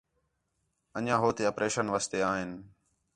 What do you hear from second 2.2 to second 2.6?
آئِن